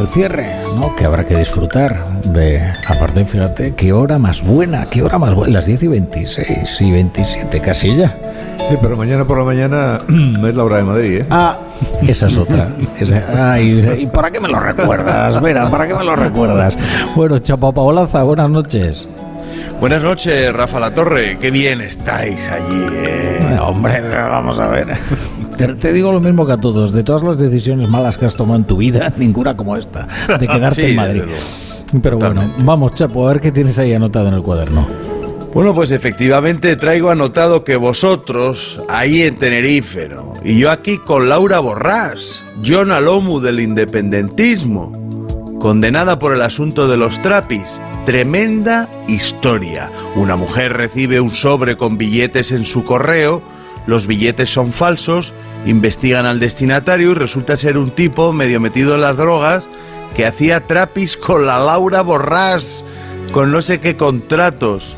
[0.00, 0.94] el cierre, ¿no?
[0.96, 5.54] Que habrá que disfrutar de, aparte, fíjate, qué hora más buena, qué hora más buena,
[5.54, 8.16] las 10 y 26 y 27, casi ya.
[8.68, 9.98] Sí, pero mañana por la mañana
[10.48, 11.26] es la hora de Madrid, ¿eh?
[11.30, 11.58] Ah,
[12.06, 12.70] esa es otra.
[13.98, 15.70] ¿Y para qué me lo recuerdas, Vera?
[15.70, 16.76] ¿Para qué me lo recuerdas?
[17.14, 19.08] Bueno, Chapa Paolaza, buenas noches.
[19.80, 21.38] Buenas noches, Rafa La Torre.
[21.40, 23.58] Qué bien estáis allí, ¿eh?
[23.62, 24.88] Hombre, vamos a ver.
[25.66, 26.92] Te, digo lo mismo que a todos.
[26.92, 30.48] De todas las decisiones malas que has tomado en tu vida, ninguna como esta, de
[30.48, 31.22] quedarte en Madrid.
[32.02, 34.86] Pero bueno, vamos, Chapo, a ver qué tienes ahí anotado en el cuaderno.
[35.52, 40.08] Bueno, pues efectivamente traigo anotado que vosotros, ahí en Tenerife,
[40.44, 44.92] y yo aquí con Laura Borrás, John Alomu del independentismo,
[45.58, 47.80] condenada por el asunto de los trapis.
[48.06, 49.90] Tremenda historia.
[50.14, 53.42] Una mujer recibe un sobre con billetes en su correo,
[53.86, 55.32] los billetes son falsos
[55.66, 59.68] Investigan al destinatario y resulta ser un tipo medio metido en las drogas
[60.16, 62.84] que hacía trapis con la Laura Borrás,
[63.30, 64.96] con no sé qué contratos.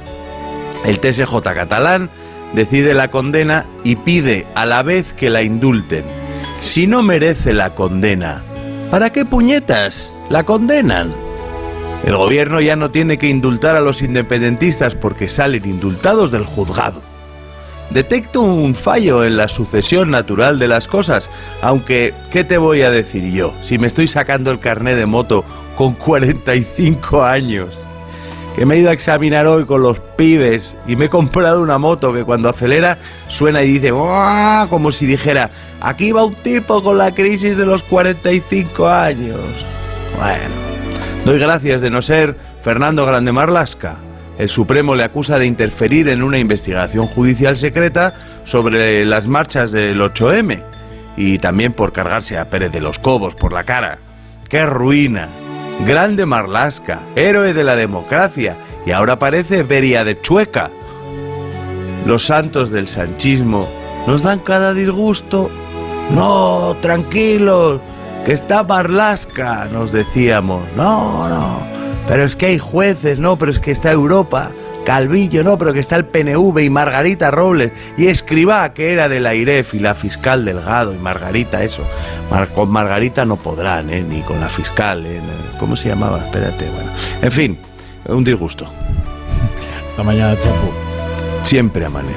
[0.84, 2.11] El TSJ catalán
[2.55, 6.05] decide la condena y pide a la vez que la indulten.
[6.61, 8.45] Si no merece la condena,
[8.91, 11.12] ¿para qué puñetas la condenan?
[12.05, 17.12] El gobierno ya no tiene que indultar a los independentistas porque salen indultados del juzgado.
[17.93, 21.29] Detecto un fallo en la sucesión natural de las cosas,
[21.61, 23.53] aunque, ¿qué te voy a decir yo?
[23.61, 25.45] Si me estoy sacando el carné de moto
[25.77, 27.79] con 45 años,
[28.57, 31.77] que me he ido a examinar hoy con los pibes y me he comprado una
[31.77, 32.97] moto que cuando acelera
[33.29, 35.51] suena y dice, como si dijera,
[35.83, 39.67] aquí va un tipo con la crisis de los 45 años.
[40.17, 40.55] Bueno,
[41.27, 44.01] doy gracias de no ser Fernando Grande Marlasca
[44.38, 50.00] el Supremo le acusa de interferir en una investigación judicial secreta sobre las marchas del
[50.00, 50.64] 8M
[51.16, 53.98] y también por cargarse a Pérez de los Cobos por la cara.
[54.48, 55.28] ¡Qué ruina!
[55.86, 60.70] Grande Marlasca, héroe de la democracia y ahora parece Beria de Chueca.
[62.04, 63.69] Los santos del sanchismo
[64.06, 65.50] nos dan cada disgusto.
[66.10, 67.81] No, tranquilos,
[68.25, 70.65] que está Marlasca, nos decíamos.
[70.76, 71.66] No, no,
[72.07, 74.53] pero es que hay jueces, no, pero es que está Europa,
[74.85, 79.21] Calvillo, no, pero que está el PNV y Margarita Robles y Escribá, que era de
[79.21, 81.83] la IREF y la fiscal Delgado y Margarita, eso.
[82.55, 84.03] con Margarita no podrán, ¿eh?
[84.03, 85.21] ni con la fiscal, ¿eh?
[85.59, 86.19] ¿cómo se llamaba?
[86.19, 86.91] Espérate, bueno.
[87.23, 87.59] En fin,
[88.07, 88.71] un disgusto.
[89.89, 90.73] Hasta mañana, Chapo.
[91.43, 92.11] Siempre amanece.